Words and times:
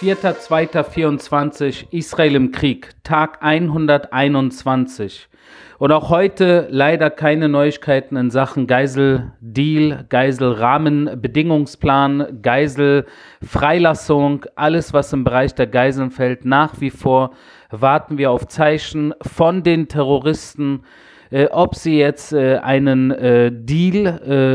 4.2.24 0.00 1.88
Israel 1.90 2.34
im 2.34 2.50
Krieg, 2.52 2.92
Tag 3.04 3.42
121. 3.42 5.28
Und 5.76 5.92
auch 5.92 6.08
heute 6.08 6.68
leider 6.70 7.10
keine 7.10 7.50
Neuigkeiten 7.50 8.16
in 8.16 8.30
Sachen 8.30 8.66
Geisel-Deal, 8.66 10.06
Geisel-Rahmenbedingungsplan, 10.08 12.38
Geisel-Freilassung, 12.40 14.46
alles 14.56 14.94
was 14.94 15.12
im 15.12 15.24
Bereich 15.24 15.54
der 15.54 15.66
Geiseln 15.66 16.10
fällt. 16.10 16.46
Nach 16.46 16.80
wie 16.80 16.88
vor 16.88 17.32
warten 17.70 18.16
wir 18.16 18.30
auf 18.30 18.48
Zeichen 18.48 19.12
von 19.20 19.62
den 19.62 19.88
Terroristen, 19.88 20.84
äh, 21.30 21.46
ob 21.46 21.74
sie 21.74 21.98
jetzt 21.98 22.32
äh, 22.32 22.56
einen 22.58 23.10
äh, 23.10 23.52
Deal 23.52 24.06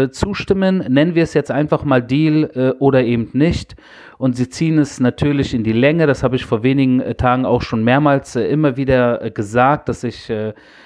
äh, 0.05 0.11
zustimmen, 0.11 0.84
nennen 0.89 1.15
wir 1.15 1.23
es 1.23 1.34
jetzt 1.34 1.51
einfach 1.51 1.84
mal 1.84 2.01
Deal 2.01 2.49
äh, 2.53 2.70
oder 2.79 3.03
eben 3.03 3.29
nicht. 3.34 3.75
Und 4.17 4.35
sie 4.35 4.49
ziehen 4.49 4.77
es 4.77 4.99
natürlich 4.99 5.53
in 5.53 5.63
die 5.63 5.73
Länge. 5.73 6.07
Das 6.07 6.23
habe 6.23 6.35
ich 6.35 6.45
vor 6.45 6.63
wenigen 6.63 6.99
äh, 6.99 7.15
Tagen 7.15 7.45
auch 7.45 7.61
schon 7.61 7.84
mehrmals 7.84 8.35
immer 8.35 8.77
wieder 8.77 9.29
gesagt, 9.29 9.89
dass 9.89 10.03
ich 10.03 10.31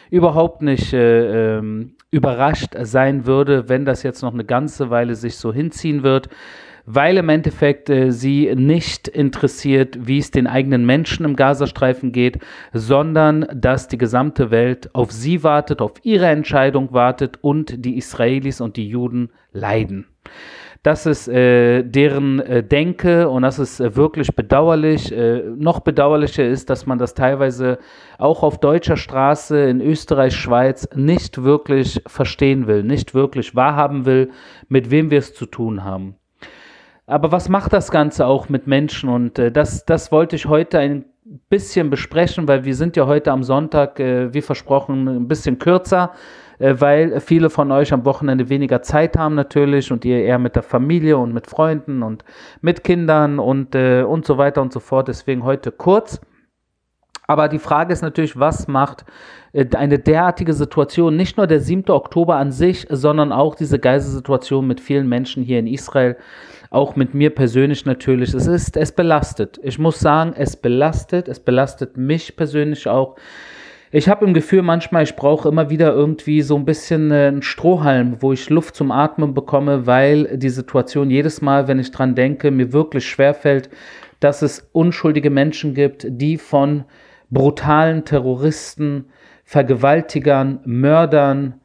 überhaupt 0.09 0.62
nicht 0.62 0.91
ähm, 0.93 1.93
überrascht 2.12 2.76
sein 2.81 3.26
würde, 3.26 3.70
wenn 3.70 3.85
das 3.85 4.03
jetzt 4.03 4.21
noch 4.21 4.34
eine 4.34 4.45
ganze 4.45 4.90
Weile 4.90 5.15
sich 5.15 5.35
so 5.35 5.53
hinziehen 5.53 6.03
wird 6.03 6.29
weil 6.86 7.18
im 7.18 7.30
Endeffekt 7.30 7.90
äh, 7.90 8.12
sie 8.12 8.54
nicht 8.56 9.08
interessiert, 9.08 9.98
wie 10.08 10.18
es 10.20 10.32
den 10.32 10.48
eigenen 10.48 10.86
Menschen 10.86 11.26
im 11.26 11.36
Gazastreifen 11.36 12.12
geht, 12.12 12.40
sondern 12.74 13.48
dass 13.54 13.88
die 13.88 13.98
gesamte 13.98 14.52
Welt 14.52 14.94
auf 14.94 15.12
sie 15.12 15.44
wartet, 15.44 15.82
auf 15.82 15.94
ihre 16.04 16.28
Entscheidung 16.28 16.94
wartet 16.94 17.38
und 17.42 17.86
die 17.86 17.98
Israelis 17.98 18.62
und 18.62 18.77
die 18.77 18.88
Juden 18.88 19.30
leiden. 19.52 20.05
Das 20.82 21.05
ist 21.05 21.27
äh, 21.27 21.84
deren 21.84 22.40
äh, 22.40 22.63
Denke 22.63 23.27
und 23.27 23.41
das 23.41 23.60
ist 23.60 23.82
äh, 23.82 23.98
wirklich 23.98 24.34
bedauerlich. 24.34 25.12
Äh, 25.12 25.43
noch 25.58 25.82
bedauerlicher 25.82 26.48
ist, 26.48 26.70
dass 26.70 26.86
man 26.86 26.98
das 26.98 27.14
teilweise 27.16 27.80
auch 28.18 28.43
auf 28.43 28.62
deutscher 28.62 28.96
Straße 28.96 29.60
in 29.60 29.82
Österreich, 29.82 30.36
Schweiz 30.36 30.88
nicht 30.96 31.43
wirklich 31.43 32.02
verstehen 32.08 32.68
will, 32.68 32.84
nicht 32.84 33.14
wirklich 33.14 33.55
wahrhaben 33.55 34.05
will, 34.05 34.32
mit 34.70 34.90
wem 34.90 35.12
wir 35.12 35.20
es 35.20 35.34
zu 35.34 35.48
tun 35.48 35.84
haben. 35.84 36.16
Aber 37.10 37.32
was 37.32 37.49
macht 37.49 37.74
das 37.74 37.90
Ganze 37.90 38.27
auch 38.27 38.49
mit 38.49 38.68
Menschen? 38.68 39.10
Und 39.10 39.40
äh, 39.40 39.52
das, 39.52 39.84
das 39.84 40.12
wollte 40.12 40.35
ich 40.35 40.46
heute 40.46 40.77
ein 40.77 41.05
bisschen 41.49 41.90
besprechen, 41.90 42.48
weil 42.48 42.65
wir 42.65 42.76
sind 42.76 42.96
ja 42.96 43.07
heute 43.07 43.32
am 43.32 43.41
Sonntag, 43.41 43.99
äh, 43.99 44.32
wie 44.32 44.43
versprochen, 44.43 45.07
ein 45.07 45.27
bisschen 45.27 45.57
kürzer, 45.57 46.12
äh, 46.60 46.76
weil 46.77 47.20
viele 47.20 47.49
von 47.49 47.71
euch 47.71 47.93
am 47.93 48.05
Wochenende 48.05 48.49
weniger 48.49 48.84
Zeit 48.84 49.18
haben 49.18 49.34
natürlich 49.34 49.91
und 49.91 50.05
ihr 50.05 50.21
eher 50.21 50.37
mit 50.37 50.55
der 50.55 50.62
Familie 50.62 51.18
und 51.18 51.34
mit 51.34 51.48
Freunden 51.48 52.04
und 52.04 52.24
mit 52.62 52.84
Kindern 52.84 53.40
und, 53.40 53.74
äh, 53.74 54.04
und 54.04 54.27
so 54.27 54.37
weiter 54.37 54.62
und 54.62 54.71
so 54.71 54.80
fort. 54.80 55.07
Deswegen 55.07 55.43
heute 55.43 55.71
kurz. 55.71 56.21
Aber 57.26 57.48
die 57.48 57.60
Frage 57.60 57.91
ist 57.91 58.04
natürlich, 58.04 58.40
was 58.40 58.68
macht 58.68 59.04
äh, 59.54 59.65
eine 59.76 59.98
derartige 59.98 60.54
Situation, 60.54 61.15
nicht 61.15 61.37
nur 61.37 61.48
der 61.48 61.60
7. 61.60 61.90
Oktober 61.90 62.35
an 62.35 62.52
sich, 62.52 62.85
sondern 62.87 63.32
auch 63.32 63.55
diese 63.55 63.80
Geiselsituation 63.80 64.68
mit 64.68 64.80
vielen 64.80 65.09
Menschen 65.09 65.41
hier 65.41 65.57
in 65.57 65.66
Israel 65.66 66.16
auch 66.69 66.95
mit 66.95 67.13
mir 67.13 67.31
persönlich 67.31 67.85
natürlich. 67.85 68.34
Es 68.34 68.47
ist, 68.47 68.78
es 68.78 68.91
belastet. 68.91 69.59
Ich 69.63 69.79
muss 69.79 70.00
sagen, 70.00 70.34
es 70.35 70.56
belastet. 70.56 71.28
Es 71.28 71.39
belastet 71.39 71.97
mich 71.97 72.35
persönlich 72.35 72.88
auch. 72.88 73.16
Ich 73.91 74.07
habe 74.07 74.23
im 74.25 74.35
Gefühl 74.35 74.62
manchmal, 74.62 75.01
ich 75.01 75.16
brauche 75.16 75.50
immer 75.50 75.72
wieder 75.72 75.91
irgendwie 75.91 76.44
so 76.44 76.56
ein 76.56 76.66
bisschen 76.66 77.09
äh, 77.09 77.28
einen 77.28 77.41
Strohhalm, 77.41 78.17
wo 78.19 78.31
ich 78.31 78.50
Luft 78.51 78.75
zum 78.75 78.91
Atmen 78.91 79.34
bekomme, 79.34 79.88
weil 79.88 80.38
die 80.38 80.50
Situation 80.50 81.09
jedes 81.09 81.41
Mal, 81.41 81.68
wenn 81.68 81.79
ich 81.79 81.90
dran 81.90 82.13
denke, 82.13 82.52
mir 82.52 82.72
wirklich 82.72 83.08
schwerfällt, 83.08 83.72
dass 84.19 84.44
es 84.44 84.69
unschuldige 84.74 85.31
Menschen 85.31 85.74
gibt, 85.74 86.06
die 86.08 86.38
von 86.38 86.84
brutalen 87.31 88.06
Terroristen, 88.06 89.06
Vergewaltigern, 89.44 90.59
Mördern, 90.66 91.59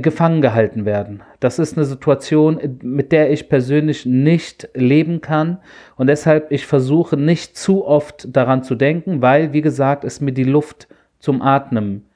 gefangen 0.00 0.42
gehalten 0.42 0.84
werden. 0.84 1.22
Das 1.40 1.58
ist 1.58 1.76
eine 1.76 1.86
Situation, 1.86 2.78
mit 2.82 3.12
der 3.12 3.30
ich 3.30 3.48
persönlich 3.48 4.06
nicht 4.06 4.68
leben 4.74 5.20
kann 5.20 5.58
und 5.96 6.08
deshalb 6.08 6.52
ich 6.52 6.66
versuche 6.66 7.16
nicht 7.16 7.56
zu 7.56 7.86
oft 7.86 8.36
daran 8.36 8.62
zu 8.62 8.74
denken, 8.74 9.22
weil, 9.22 9.52
wie 9.52 9.62
gesagt, 9.62 10.04
es 10.04 10.20
mir 10.20 10.32
die 10.32 10.44
Luft 10.44 10.88
zum 11.18 11.42
Atmen, 11.42 12.06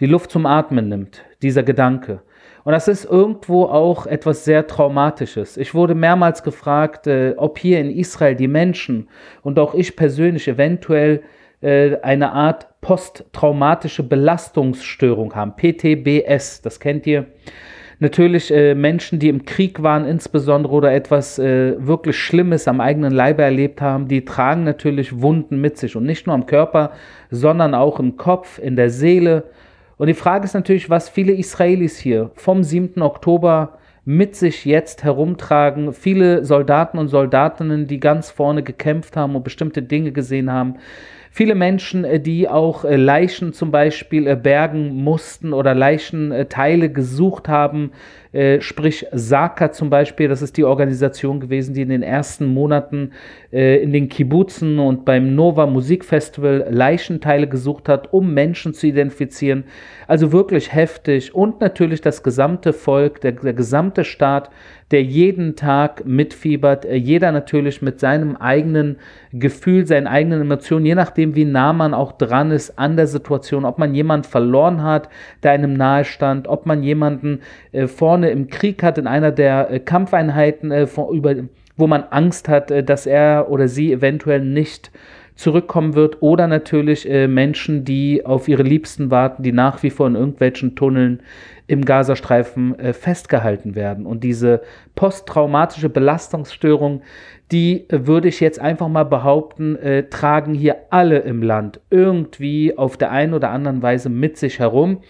die 0.00 0.06
Luft 0.06 0.30
zum 0.30 0.46
Atmen 0.46 0.88
nimmt, 0.88 1.24
dieser 1.42 1.62
Gedanke. 1.62 2.22
Und 2.64 2.72
das 2.72 2.88
ist 2.88 3.04
irgendwo 3.04 3.64
auch 3.64 4.06
etwas 4.06 4.44
sehr 4.44 4.66
Traumatisches. 4.66 5.56
Ich 5.56 5.74
wurde 5.74 5.94
mehrmals 5.94 6.42
gefragt, 6.42 7.06
äh, 7.06 7.34
ob 7.36 7.58
hier 7.58 7.80
in 7.80 7.90
Israel 7.90 8.36
die 8.36 8.48
Menschen 8.48 9.08
und 9.42 9.58
auch 9.58 9.74
ich 9.74 9.96
persönlich 9.96 10.46
eventuell 10.46 11.22
äh, 11.62 11.96
eine 12.02 12.32
Art 12.32 12.80
posttraumatische 12.80 14.02
Belastungsstörung 14.02 15.34
haben, 15.34 15.54
PTBS, 15.56 16.60
das 16.62 16.80
kennt 16.80 17.06
ihr. 17.06 17.26
Natürlich 18.00 18.52
äh, 18.52 18.74
Menschen, 18.74 19.20
die 19.20 19.28
im 19.28 19.44
Krieg 19.44 19.80
waren 19.80 20.04
insbesondere 20.04 20.72
oder 20.72 20.92
etwas 20.92 21.38
äh, 21.38 21.74
wirklich 21.78 22.18
Schlimmes 22.18 22.66
am 22.66 22.80
eigenen 22.80 23.12
Leibe 23.12 23.42
erlebt 23.42 23.80
haben, 23.80 24.08
die 24.08 24.24
tragen 24.24 24.64
natürlich 24.64 25.22
Wunden 25.22 25.60
mit 25.60 25.78
sich 25.78 25.94
und 25.94 26.04
nicht 26.04 26.26
nur 26.26 26.34
am 26.34 26.46
Körper, 26.46 26.90
sondern 27.30 27.76
auch 27.76 28.00
im 28.00 28.16
Kopf, 28.16 28.58
in 28.58 28.74
der 28.74 28.90
Seele. 28.90 29.44
Und 29.98 30.08
die 30.08 30.14
Frage 30.14 30.46
ist 30.46 30.54
natürlich, 30.54 30.90
was 30.90 31.08
viele 31.08 31.32
Israelis 31.32 31.96
hier 31.96 32.32
vom 32.34 32.64
7. 32.64 33.00
Oktober 33.02 33.78
mit 34.04 34.34
sich 34.34 34.64
jetzt 34.64 35.04
herumtragen. 35.04 35.92
Viele 35.92 36.44
Soldaten 36.44 36.98
und 36.98 37.06
Soldatinnen, 37.06 37.86
die 37.86 38.00
ganz 38.00 38.32
vorne 38.32 38.64
gekämpft 38.64 39.16
haben 39.16 39.36
und 39.36 39.44
bestimmte 39.44 39.80
Dinge 39.80 40.10
gesehen 40.10 40.50
haben. 40.50 40.74
Viele 41.34 41.54
Menschen, 41.54 42.04
äh, 42.04 42.20
die 42.20 42.46
auch 42.46 42.84
äh, 42.84 42.96
Leichen 42.96 43.54
zum 43.54 43.70
Beispiel 43.70 44.26
äh, 44.26 44.36
bergen 44.36 45.02
mussten 45.02 45.54
oder 45.54 45.74
Leichenteile 45.74 46.92
gesucht 46.92 47.48
haben, 47.48 47.92
sprich 48.60 49.04
Saka 49.12 49.72
zum 49.72 49.90
Beispiel, 49.90 50.26
das 50.26 50.40
ist 50.40 50.56
die 50.56 50.64
Organisation 50.64 51.38
gewesen, 51.38 51.74
die 51.74 51.82
in 51.82 51.90
den 51.90 52.02
ersten 52.02 52.46
Monaten 52.46 53.10
in 53.50 53.92
den 53.92 54.08
Kibbutzen 54.08 54.78
und 54.78 55.04
beim 55.04 55.34
Nova 55.34 55.66
Musikfestival 55.66 56.66
Leichenteile 56.70 57.46
gesucht 57.46 57.90
hat, 57.90 58.10
um 58.14 58.32
Menschen 58.32 58.72
zu 58.72 58.86
identifizieren. 58.86 59.64
Also 60.06 60.32
wirklich 60.32 60.72
heftig 60.72 61.34
und 61.34 61.60
natürlich 61.60 62.00
das 62.00 62.22
gesamte 62.22 62.72
Volk, 62.72 63.20
der, 63.20 63.32
der 63.32 63.52
gesamte 63.52 64.02
Staat, 64.02 64.48
der 64.92 65.02
jeden 65.02 65.56
Tag 65.56 66.04
mitfiebert, 66.04 66.84
jeder 66.84 67.32
natürlich 67.32 67.80
mit 67.80 67.98
seinem 67.98 68.36
eigenen 68.36 68.98
Gefühl, 69.32 69.86
seinen 69.86 70.06
eigenen 70.06 70.42
Emotionen, 70.42 70.84
je 70.84 70.94
nachdem, 70.94 71.34
wie 71.34 71.46
nah 71.46 71.72
man 71.72 71.94
auch 71.94 72.12
dran 72.12 72.50
ist 72.50 72.78
an 72.78 72.96
der 72.96 73.06
Situation, 73.06 73.64
ob 73.64 73.78
man 73.78 73.94
jemanden 73.94 74.28
verloren 74.28 74.82
hat, 74.82 75.08
der 75.42 75.52
einem 75.52 75.72
nahe 75.72 76.04
stand, 76.04 76.46
ob 76.46 76.66
man 76.66 76.82
jemanden 76.82 77.40
äh, 77.72 77.86
vorne 77.86 78.30
im 78.30 78.48
Krieg 78.48 78.82
hat, 78.82 78.98
in 78.98 79.06
einer 79.06 79.32
der 79.32 79.70
äh, 79.70 79.80
Kampfeinheiten, 79.80 80.70
äh, 80.70 80.86
vor, 80.86 81.10
über, 81.12 81.34
wo 81.76 81.86
man 81.86 82.04
Angst 82.10 82.48
hat, 82.48 82.70
äh, 82.70 82.84
dass 82.84 83.06
er 83.06 83.50
oder 83.50 83.68
sie 83.68 83.92
eventuell 83.92 84.44
nicht 84.44 84.90
zurückkommen 85.34 85.94
wird 85.94 86.20
oder 86.20 86.46
natürlich 86.46 87.08
äh, 87.08 87.26
Menschen, 87.26 87.84
die 87.84 88.24
auf 88.24 88.48
ihre 88.48 88.62
Liebsten 88.62 89.10
warten, 89.10 89.42
die 89.42 89.52
nach 89.52 89.82
wie 89.82 89.90
vor 89.90 90.06
in 90.06 90.14
irgendwelchen 90.14 90.76
Tunneln 90.76 91.22
im 91.66 91.84
Gazastreifen 91.84 92.78
äh, 92.78 92.92
festgehalten 92.92 93.74
werden. 93.74 94.04
Und 94.04 94.24
diese 94.24 94.62
posttraumatische 94.94 95.88
Belastungsstörung, 95.88 97.02
die 97.50 97.88
äh, 97.88 98.06
würde 98.06 98.28
ich 98.28 98.40
jetzt 98.40 98.60
einfach 98.60 98.88
mal 98.88 99.04
behaupten, 99.04 99.76
äh, 99.76 100.08
tragen 100.08 100.54
hier 100.54 100.76
alle 100.90 101.20
im 101.20 101.42
Land 101.42 101.80
irgendwie 101.90 102.76
auf 102.76 102.96
der 102.96 103.10
einen 103.10 103.32
oder 103.32 103.50
anderen 103.50 103.82
Weise 103.82 104.10
mit 104.10 104.36
sich 104.36 104.58
herum. 104.58 105.00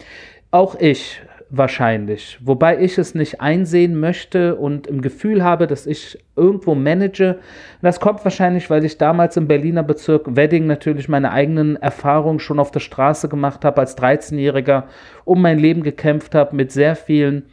Auch 0.51 0.79
ich 0.79 1.21
wahrscheinlich. 1.55 2.39
Wobei 2.43 2.79
ich 2.79 2.97
es 2.97 3.13
nicht 3.13 3.39
einsehen 3.39 3.99
möchte 3.99 4.55
und 4.55 4.87
im 4.87 5.01
Gefühl 5.01 5.43
habe, 5.43 5.67
dass 5.67 5.85
ich 5.85 6.17
irgendwo 6.35 6.73
manage. 6.73 7.37
das 7.83 7.99
kommt 7.99 8.23
wahrscheinlich, 8.23 8.71
weil 8.71 8.83
ich 8.83 8.97
damals 8.97 9.37
im 9.37 9.47
Berliner 9.47 9.83
Bezirk 9.83 10.35
Wedding 10.35 10.65
natürlich 10.65 11.07
meine 11.09 11.31
eigenen 11.31 11.75
Erfahrungen 11.75 12.39
schon 12.39 12.59
auf 12.59 12.71
der 12.71 12.79
Straße 12.79 13.29
gemacht 13.29 13.63
habe 13.63 13.81
als 13.81 13.95
13-Jähriger, 13.97 14.85
um 15.25 15.43
mein 15.43 15.59
Leben 15.59 15.83
gekämpft 15.83 16.33
habe 16.33 16.55
mit 16.55 16.71
sehr 16.71 16.95
vielen 16.95 17.43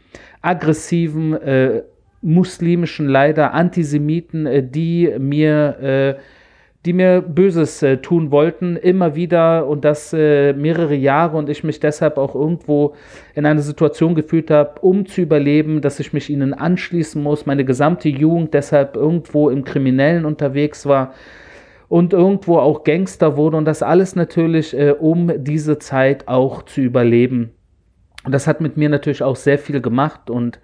aggressiven 0.40 1.34
äh, 1.34 1.82
muslimischen, 2.22 3.06
leider 3.06 3.52
Antisemiten, 3.52 4.46
äh, 4.46 4.62
die 4.62 5.14
mir 5.18 6.16
äh, 6.18 6.20
die 6.86 6.94
mir 6.94 7.20
Böses 7.20 7.82
äh, 7.82 7.98
tun 7.98 8.30
wollten, 8.30 8.76
immer 8.76 9.14
wieder 9.14 9.66
und 9.66 9.84
das 9.84 10.14
äh, 10.14 10.54
mehrere 10.54 10.94
Jahre 10.94 11.36
und 11.36 11.50
ich 11.50 11.62
mich 11.62 11.78
deshalb 11.78 12.16
auch 12.16 12.34
irgendwo 12.34 12.94
in 13.34 13.44
eine 13.44 13.60
Situation 13.60 14.14
gefühlt 14.14 14.50
habe, 14.50 14.80
um 14.80 15.04
zu 15.04 15.20
überleben, 15.20 15.82
dass 15.82 16.00
ich 16.00 16.14
mich 16.14 16.30
ihnen 16.30 16.54
anschließen 16.54 17.22
muss, 17.22 17.44
meine 17.44 17.66
gesamte 17.66 18.08
Jugend 18.08 18.54
deshalb 18.54 18.96
irgendwo 18.96 19.50
im 19.50 19.64
Kriminellen 19.64 20.24
unterwegs 20.24 20.86
war 20.86 21.12
und 21.88 22.14
irgendwo 22.14 22.58
auch 22.58 22.84
Gangster 22.84 23.36
wurde 23.36 23.58
und 23.58 23.66
das 23.66 23.82
alles 23.82 24.16
natürlich, 24.16 24.76
äh, 24.78 24.92
um 24.92 25.30
diese 25.44 25.78
Zeit 25.78 26.28
auch 26.28 26.62
zu 26.62 26.80
überleben. 26.80 27.50
Und 28.24 28.32
das 28.32 28.46
hat 28.46 28.62
mit 28.62 28.78
mir 28.78 28.88
natürlich 28.88 29.22
auch 29.22 29.36
sehr 29.36 29.58
viel 29.58 29.82
gemacht 29.82 30.30
und 30.30 30.60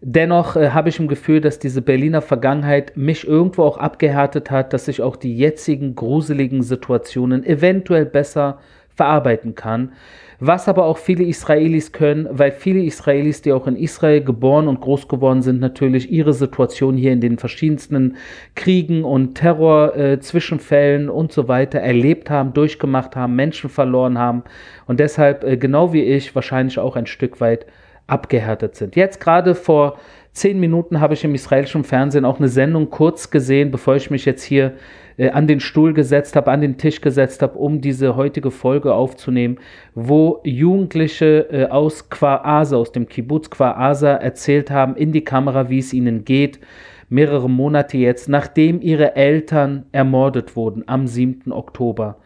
Dennoch 0.00 0.56
äh, 0.56 0.70
habe 0.70 0.88
ich 0.88 1.00
im 1.00 1.08
Gefühl, 1.08 1.40
dass 1.40 1.58
diese 1.58 1.82
Berliner 1.82 2.20
Vergangenheit 2.20 2.96
mich 2.96 3.26
irgendwo 3.26 3.62
auch 3.62 3.78
abgehärtet 3.78 4.50
hat, 4.50 4.72
dass 4.72 4.88
ich 4.88 5.02
auch 5.02 5.16
die 5.16 5.36
jetzigen 5.36 5.94
gruseligen 5.94 6.62
Situationen 6.62 7.44
eventuell 7.44 8.04
besser 8.04 8.58
verarbeiten 8.94 9.54
kann. 9.54 9.92
Was 10.38 10.68
aber 10.68 10.84
auch 10.84 10.98
viele 10.98 11.24
Israelis 11.24 11.92
können, 11.92 12.28
weil 12.30 12.52
viele 12.52 12.82
Israelis, 12.82 13.40
die 13.40 13.52
auch 13.52 13.66
in 13.66 13.76
Israel 13.76 14.22
geboren 14.22 14.68
und 14.68 14.82
groß 14.82 15.08
geworden 15.08 15.40
sind, 15.40 15.60
natürlich 15.60 16.12
ihre 16.12 16.34
Situation 16.34 16.98
hier 16.98 17.12
in 17.12 17.22
den 17.22 17.38
verschiedensten 17.38 18.16
Kriegen 18.54 19.02
und 19.02 19.34
Terror-Zwischenfällen 19.34 21.08
äh, 21.08 21.10
und 21.10 21.32
so 21.32 21.48
weiter 21.48 21.78
erlebt 21.78 22.28
haben, 22.28 22.52
durchgemacht 22.52 23.16
haben, 23.16 23.34
Menschen 23.34 23.70
verloren 23.70 24.18
haben 24.18 24.44
und 24.86 25.00
deshalb, 25.00 25.42
äh, 25.42 25.56
genau 25.56 25.94
wie 25.94 26.02
ich, 26.02 26.34
wahrscheinlich 26.34 26.78
auch 26.78 26.96
ein 26.96 27.06
Stück 27.06 27.40
weit 27.40 27.64
abgehärtet 28.06 28.76
sind. 28.76 28.96
Jetzt 28.96 29.20
gerade 29.20 29.54
vor 29.54 29.98
zehn 30.32 30.60
Minuten 30.60 31.00
habe 31.00 31.14
ich 31.14 31.24
im 31.24 31.34
israelischen 31.34 31.84
Fernsehen 31.84 32.24
auch 32.24 32.38
eine 32.38 32.48
Sendung 32.48 32.90
kurz 32.90 33.30
gesehen, 33.30 33.70
bevor 33.70 33.96
ich 33.96 34.10
mich 34.10 34.24
jetzt 34.24 34.42
hier 34.42 34.74
äh, 35.16 35.30
an 35.30 35.46
den 35.46 35.60
Stuhl 35.60 35.94
gesetzt 35.94 36.36
habe, 36.36 36.50
an 36.50 36.60
den 36.60 36.76
Tisch 36.76 37.00
gesetzt 37.00 37.42
habe, 37.42 37.58
um 37.58 37.80
diese 37.80 38.16
heutige 38.16 38.50
Folge 38.50 38.94
aufzunehmen, 38.94 39.58
wo 39.94 40.40
Jugendliche 40.44 41.48
äh, 41.50 41.64
aus 41.66 42.10
Kwaasa, 42.10 42.76
aus 42.76 42.92
dem 42.92 43.08
Kibbutz 43.08 43.50
Kwaasa 43.50 44.14
erzählt 44.14 44.70
haben 44.70 44.94
in 44.94 45.12
die 45.12 45.24
Kamera, 45.24 45.70
wie 45.70 45.78
es 45.78 45.92
ihnen 45.92 46.24
geht, 46.24 46.60
mehrere 47.08 47.48
Monate 47.48 47.96
jetzt, 47.96 48.28
nachdem 48.28 48.80
ihre 48.80 49.16
Eltern 49.16 49.86
ermordet 49.92 50.56
wurden 50.56 50.84
am 50.86 51.06
7. 51.06 51.52
Oktober. 51.52 52.18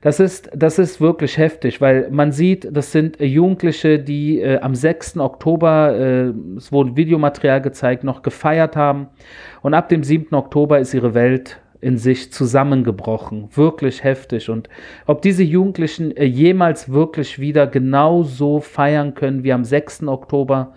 Das 0.00 0.20
ist, 0.20 0.50
das 0.54 0.78
ist 0.78 1.00
wirklich 1.00 1.38
heftig, 1.38 1.80
weil 1.80 2.08
man 2.10 2.30
sieht, 2.30 2.68
das 2.70 2.92
sind 2.92 3.18
Jugendliche, 3.20 3.98
die 3.98 4.40
äh, 4.40 4.60
am 4.60 4.74
6. 4.74 5.18
Oktober, 5.18 5.94
äh, 5.96 6.56
es 6.56 6.70
wurde 6.70 6.96
Videomaterial 6.96 7.60
gezeigt, 7.60 8.04
noch 8.04 8.22
gefeiert 8.22 8.76
haben. 8.76 9.08
Und 9.62 9.74
ab 9.74 9.88
dem 9.88 10.04
7. 10.04 10.34
Oktober 10.34 10.78
ist 10.78 10.94
ihre 10.94 11.14
Welt 11.14 11.60
in 11.80 11.96
sich 11.96 12.32
zusammengebrochen. 12.32 13.48
Wirklich 13.54 14.04
heftig. 14.04 14.50
Und 14.50 14.68
ob 15.06 15.22
diese 15.22 15.42
Jugendlichen 15.42 16.16
äh, 16.16 16.24
jemals 16.24 16.92
wirklich 16.92 17.40
wieder 17.40 17.66
genau 17.66 18.22
so 18.22 18.60
feiern 18.60 19.14
können 19.14 19.42
wie 19.42 19.52
am 19.52 19.64
6. 19.64 20.04
Oktober, 20.04 20.74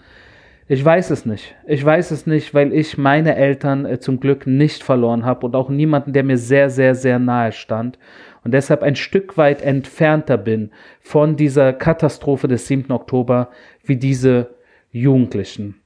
ich 0.68 0.86
weiß 0.86 1.10
es 1.10 1.26
nicht. 1.26 1.56
Ich 1.68 1.84
weiß 1.84 2.12
es 2.12 2.28
nicht, 2.28 2.54
weil 2.54 2.72
ich 2.72 2.98
meine 2.98 3.36
Eltern 3.36 3.86
äh, 3.86 4.00
zum 4.00 4.20
Glück 4.20 4.48
nicht 4.48 4.84
verloren 4.84 5.26
habe 5.26 5.46
und 5.46 5.56
auch 5.56 5.70
niemanden, 5.70 6.14
der 6.14 6.24
mir 6.24 6.38
sehr, 6.38 6.70
sehr, 6.70 6.96
sehr 6.96 7.20
nahe 7.20 7.52
stand 7.52 8.00
und 8.44 8.54
deshalb 8.54 8.84
ein 8.84 8.96
Stück 8.96 9.38
weit 9.38 9.62
entfernter 9.62 10.38
bin 10.38 10.72
von 11.02 11.36
dieser 11.36 11.74
Katastrophe 11.74 12.48
des 12.48 12.68
7. 12.68 12.92
Oktober 12.92 13.50
wie 13.84 13.98
diese 13.98 14.56
Jugendlichen. 14.92 15.82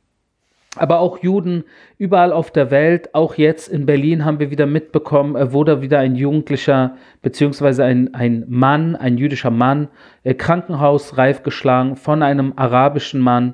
Aber 0.77 0.99
auch 0.99 1.19
Juden 1.19 1.63
überall 1.97 2.33
auf 2.33 2.51
der 2.51 2.69
Welt, 2.69 3.15
auch 3.15 3.35
jetzt 3.35 3.69
in 3.69 3.85
Berlin 3.85 4.25
haben 4.25 4.39
wir 4.39 4.51
wieder 4.51 4.65
mitbekommen, 4.65 5.35
äh, 5.35 5.53
wurde 5.53 5.81
wieder 5.81 5.99
ein 5.99 6.15
Jugendlicher 6.15 6.97
beziehungsweise 7.21 7.85
ein, 7.85 8.13
ein 8.13 8.43
Mann, 8.47 8.95
ein 8.95 9.17
jüdischer 9.17 9.51
Mann, 9.51 9.87
äh, 10.23 10.33
krankenhausreif 10.33 11.43
geschlagen 11.43 11.95
von 11.95 12.21
einem 12.21 12.53
arabischen 12.57 13.21
Mann 13.21 13.53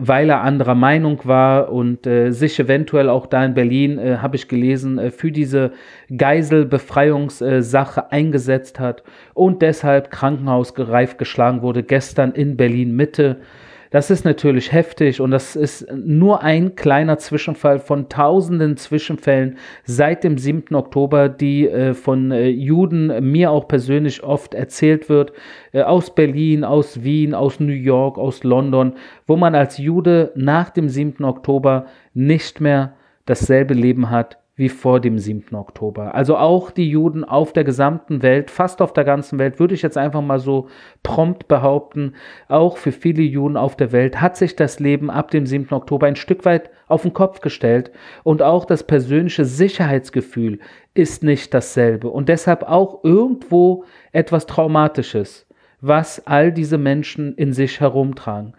weil 0.00 0.28
er 0.30 0.40
anderer 0.42 0.74
Meinung 0.74 1.20
war 1.24 1.70
und 1.70 2.06
äh, 2.06 2.32
sich 2.32 2.58
eventuell 2.58 3.08
auch 3.08 3.26
da 3.26 3.44
in 3.44 3.54
Berlin, 3.54 3.98
äh, 3.98 4.16
habe 4.16 4.34
ich 4.34 4.48
gelesen, 4.48 4.98
äh, 4.98 5.10
für 5.12 5.30
diese 5.30 5.72
Geiselbefreiungssache 6.16 8.10
eingesetzt 8.10 8.80
hat 8.80 9.04
und 9.32 9.62
deshalb 9.62 10.10
krankenhausgereif 10.10 11.18
geschlagen 11.18 11.62
wurde, 11.62 11.84
gestern 11.84 12.32
in 12.32 12.56
Berlin 12.56 12.96
Mitte. 12.96 13.36
Das 13.90 14.08
ist 14.08 14.24
natürlich 14.24 14.70
heftig 14.70 15.20
und 15.20 15.32
das 15.32 15.56
ist 15.56 15.84
nur 15.92 16.42
ein 16.42 16.76
kleiner 16.76 17.18
Zwischenfall 17.18 17.80
von 17.80 18.08
tausenden 18.08 18.76
Zwischenfällen 18.76 19.58
seit 19.84 20.22
dem 20.22 20.38
7. 20.38 20.76
Oktober, 20.76 21.28
die 21.28 21.68
äh, 21.68 21.94
von 21.94 22.30
äh, 22.30 22.46
Juden 22.46 23.32
mir 23.32 23.50
auch 23.50 23.66
persönlich 23.66 24.22
oft 24.22 24.54
erzählt 24.54 25.08
wird, 25.08 25.32
äh, 25.72 25.82
aus 25.82 26.14
Berlin, 26.14 26.62
aus 26.62 27.02
Wien, 27.02 27.34
aus 27.34 27.58
New 27.58 27.72
York, 27.72 28.16
aus 28.16 28.44
London, 28.44 28.94
wo 29.26 29.36
man 29.36 29.56
als 29.56 29.76
Jude 29.78 30.30
nach 30.36 30.70
dem 30.70 30.88
7. 30.88 31.24
Oktober 31.24 31.86
nicht 32.14 32.60
mehr 32.60 32.94
dasselbe 33.26 33.74
Leben 33.74 34.08
hat 34.08 34.38
wie 34.56 34.68
vor 34.68 35.00
dem 35.00 35.18
7. 35.18 35.54
Oktober. 35.54 36.14
Also 36.14 36.36
auch 36.36 36.70
die 36.70 36.90
Juden 36.90 37.24
auf 37.24 37.52
der 37.52 37.64
gesamten 37.64 38.22
Welt, 38.22 38.50
fast 38.50 38.82
auf 38.82 38.92
der 38.92 39.04
ganzen 39.04 39.38
Welt, 39.38 39.58
würde 39.58 39.74
ich 39.74 39.82
jetzt 39.82 39.96
einfach 39.96 40.20
mal 40.20 40.38
so 40.38 40.68
prompt 41.02 41.48
behaupten, 41.48 42.14
auch 42.48 42.76
für 42.76 42.92
viele 42.92 43.22
Juden 43.22 43.56
auf 43.56 43.76
der 43.76 43.92
Welt 43.92 44.20
hat 44.20 44.36
sich 44.36 44.56
das 44.56 44.78
Leben 44.78 45.10
ab 45.10 45.30
dem 45.30 45.46
7. 45.46 45.72
Oktober 45.72 46.06
ein 46.06 46.16
Stück 46.16 46.44
weit 46.44 46.70
auf 46.88 47.02
den 47.02 47.14
Kopf 47.14 47.40
gestellt 47.40 47.90
und 48.22 48.42
auch 48.42 48.64
das 48.64 48.84
persönliche 48.84 49.44
Sicherheitsgefühl 49.44 50.58
ist 50.94 51.22
nicht 51.22 51.54
dasselbe 51.54 52.08
und 52.10 52.28
deshalb 52.28 52.64
auch 52.64 53.04
irgendwo 53.04 53.84
etwas 54.12 54.46
Traumatisches 54.46 55.46
was 55.80 56.26
all 56.26 56.52
diese 56.52 56.78
Menschen 56.78 57.34
in 57.34 57.52
sich 57.52 57.80
herumtragen. 57.80 58.54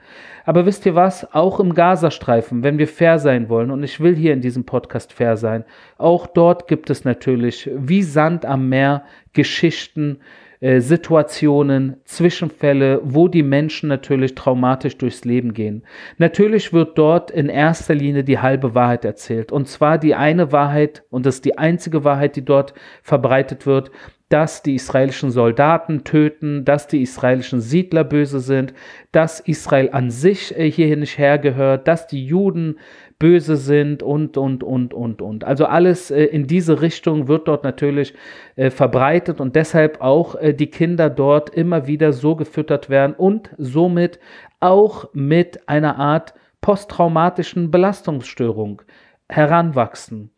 Aber 0.45 0.65
wisst 0.65 0.85
ihr 0.85 0.95
was? 0.95 1.33
Auch 1.33 1.59
im 1.59 1.73
Gazastreifen, 1.73 2.63
wenn 2.63 2.77
wir 2.77 2.87
fair 2.87 3.19
sein 3.19 3.49
wollen, 3.49 3.71
und 3.71 3.83
ich 3.83 3.99
will 3.99 4.15
hier 4.15 4.33
in 4.33 4.41
diesem 4.41 4.65
Podcast 4.65 5.13
fair 5.13 5.37
sein, 5.37 5.63
auch 5.97 6.27
dort 6.27 6.67
gibt 6.67 6.89
es 6.89 7.05
natürlich 7.05 7.69
wie 7.75 8.01
Sand 8.01 8.45
am 8.45 8.69
Meer 8.69 9.03
Geschichten, 9.33 10.19
äh, 10.61 10.79
Situationen, 10.79 11.97
Zwischenfälle, 12.05 13.01
wo 13.03 13.27
die 13.27 13.41
Menschen 13.41 13.89
natürlich 13.89 14.35
traumatisch 14.35 14.95
durchs 14.95 15.25
Leben 15.25 15.53
gehen. 15.55 15.83
Natürlich 16.19 16.71
wird 16.71 16.99
dort 16.99 17.31
in 17.31 17.49
erster 17.49 17.95
Linie 17.95 18.23
die 18.23 18.37
halbe 18.37 18.75
Wahrheit 18.75 19.03
erzählt. 19.03 19.51
Und 19.51 19.67
zwar 19.67 19.97
die 19.97 20.13
eine 20.13 20.51
Wahrheit, 20.51 21.03
und 21.09 21.25
das 21.25 21.35
ist 21.35 21.45
die 21.45 21.57
einzige 21.57 22.03
Wahrheit, 22.03 22.35
die 22.35 22.45
dort 22.45 22.75
verbreitet 23.01 23.65
wird, 23.65 23.89
dass 24.29 24.61
die 24.61 24.75
israelischen 24.75 25.31
Soldaten 25.31 26.03
töten, 26.03 26.63
dass 26.63 26.87
die 26.87 27.01
israelischen 27.01 27.59
Siedler 27.59 28.03
böse 28.03 28.39
sind, 28.39 28.73
dass 29.11 29.39
Israel 29.39 29.89
an 29.91 30.11
sich 30.11 30.55
äh, 30.55 30.69
hierhin 30.69 30.99
nicht 30.99 31.17
hergehört, 31.17 31.87
dass 31.87 32.05
die 32.05 32.23
Juden 32.23 32.77
böse 33.21 33.55
sind 33.55 34.01
und, 34.01 34.35
und, 34.35 34.63
und, 34.63 34.95
und, 34.95 35.21
und. 35.21 35.43
Also 35.43 35.67
alles 35.67 36.09
äh, 36.09 36.23
in 36.23 36.47
diese 36.47 36.81
Richtung 36.81 37.27
wird 37.27 37.47
dort 37.47 37.63
natürlich 37.63 38.15
äh, 38.55 38.71
verbreitet 38.71 39.39
und 39.39 39.55
deshalb 39.55 40.01
auch 40.01 40.33
äh, 40.35 40.53
die 40.53 40.71
Kinder 40.71 41.11
dort 41.11 41.51
immer 41.51 41.85
wieder 41.85 42.13
so 42.13 42.35
gefüttert 42.35 42.89
werden 42.89 43.13
und 43.15 43.51
somit 43.59 44.19
auch 44.59 45.09
mit 45.13 45.69
einer 45.69 45.99
Art 45.99 46.33
posttraumatischen 46.61 47.69
Belastungsstörung 47.69 48.81
heranwachsen. 49.29 50.31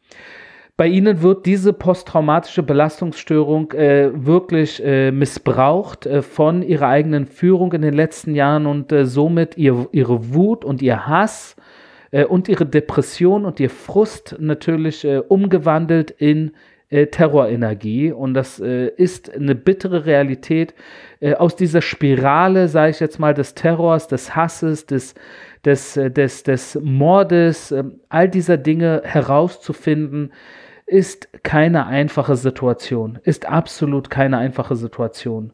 Bei 0.76 0.88
ihnen 0.88 1.22
wird 1.22 1.46
diese 1.46 1.72
posttraumatische 1.72 2.64
Belastungsstörung 2.64 3.72
äh, 3.72 4.10
wirklich 4.14 4.84
äh, 4.84 5.12
missbraucht 5.12 6.06
äh, 6.06 6.22
von 6.22 6.64
ihrer 6.64 6.90
eigenen 6.90 7.28
Führung 7.28 7.72
in 7.72 7.82
den 7.82 7.94
letzten 7.94 8.36
Jahren 8.36 8.66
und 8.66 8.92
äh, 8.92 9.06
somit 9.06 9.56
ihr, 9.56 9.88
ihre 9.94 10.34
Wut 10.34 10.66
und 10.66 10.82
ihr 10.82 11.08
Hass 11.08 11.56
äh, 12.14 12.24
und 12.24 12.48
ihre 12.48 12.66
Depression 12.66 13.44
und 13.44 13.60
ihr 13.60 13.70
Frust 13.70 14.38
natürlich 14.40 15.04
äh, 15.04 15.18
umgewandelt 15.18 16.12
in 16.12 16.52
Terrorenergie. 17.10 18.12
Und 18.12 18.36
das 18.36 18.60
ist 18.60 19.34
eine 19.34 19.56
bittere 19.56 20.06
Realität 20.06 20.76
aus 21.40 21.56
dieser 21.56 21.82
Spirale, 21.82 22.68
sage 22.68 22.92
ich 22.92 23.00
jetzt 23.00 23.18
mal, 23.18 23.34
des 23.34 23.56
Terrors, 23.56 24.08
des 24.08 24.36
Hasses, 24.36 24.86
des, 24.86 25.16
des, 25.66 25.94
des, 25.96 26.44
des 26.44 26.80
Mordes, 26.84 27.74
all 28.10 28.30
dieser 28.30 28.58
Dinge 28.58 29.02
herauszufinden 29.06 30.34
ist 30.86 31.30
keine 31.44 31.88
einfache 31.88 32.36
Situation, 32.36 33.18
ist 33.24 33.48
absolut 33.48 34.12
keine 34.12 34.38
einfache 34.38 34.76
Situation. 34.76 35.52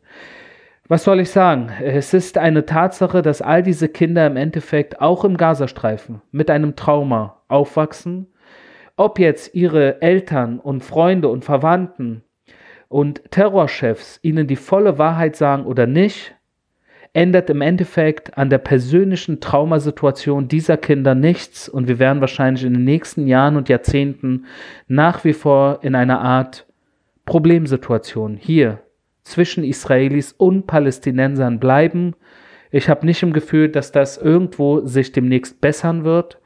Was 0.92 1.04
soll 1.04 1.20
ich 1.20 1.30
sagen? 1.30 1.70
Es 1.84 2.16
ist 2.16 2.40
eine 2.40 2.66
Tatsache, 2.66 3.22
dass 3.22 3.44
all 3.44 3.62
diese 3.62 3.90
Kinder 3.90 4.26
im 4.26 4.36
Endeffekt 4.36 5.00
auch 5.00 5.24
im 5.24 5.38
Gazastreifen 5.38 6.24
mit 6.32 6.50
einem 6.50 6.76
Trauma 6.76 7.44
aufwachsen. 7.48 8.26
Ob 8.98 9.20
jetzt 9.20 9.54
ihre 9.54 10.02
Eltern 10.02 10.58
und 10.60 10.84
Freunde 10.84 11.28
und 11.30 11.46
Verwandten 11.46 12.24
und 12.88 13.22
Terrorchefs 13.30 14.20
ihnen 14.24 14.48
die 14.48 14.56
volle 14.56 14.98
Wahrheit 14.98 15.36
sagen 15.36 15.68
oder 15.68 15.86
nicht, 15.86 16.34
ändert 17.14 17.52
im 17.52 17.62
Endeffekt 17.62 18.36
an 18.40 18.50
der 18.50 18.58
persönlichen 18.58 19.42
Traumasituation 19.42 20.48
dieser 20.48 20.78
Kinder 20.78 21.14
nichts 21.14 21.70
und 21.70 21.88
wir 21.88 22.00
werden 22.00 22.20
wahrscheinlich 22.20 22.66
in 22.66 22.74
den 22.74 22.84
nächsten 22.84 23.28
Jahren 23.28 23.58
und 23.58 23.70
Jahrzehnten 23.70 24.48
nach 24.88 25.24
wie 25.24 25.34
vor 25.34 25.82
in 25.84 25.94
einer 25.94 26.20
Art 26.20 26.66
Problemsituation 27.26 28.38
hier 28.38 28.82
zwischen 29.30 29.64
Israelis 29.64 30.34
und 30.34 30.68
Palästinensern 30.68 31.60
bleiben. 31.60 32.16
Ich 32.72 32.90
habe 32.90 33.06
nicht 33.06 33.24
im 33.24 33.34
Gefühl, 33.34 33.70
dass 33.70 33.92
das 33.92 34.18
irgendwo 34.18 34.82
sich 34.86 35.12
demnächst 35.12 35.62
bessern 35.62 36.04
wird, 36.04 36.40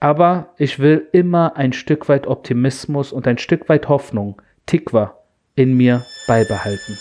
aber 0.00 0.48
ich 0.56 0.78
will 0.78 1.08
immer 1.12 1.56
ein 1.56 1.72
Stück 1.72 2.08
weit 2.08 2.26
Optimismus 2.26 3.12
und 3.12 3.28
ein 3.28 3.38
Stück 3.38 3.68
weit 3.68 3.88
Hoffnung, 3.88 4.40
Tikwa, 4.66 5.18
in 5.54 5.76
mir 5.76 6.02
beibehalten. 6.26 6.98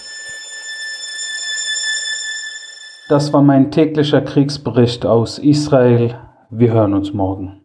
Das 3.09 3.33
war 3.33 3.41
mein 3.41 3.71
täglicher 3.71 4.21
Kriegsbericht 4.21 5.05
aus 5.05 5.37
Israel, 5.39 6.15
Wir 6.49 6.73
hören 6.73 6.93
uns 6.93 7.13
morgen. 7.13 7.60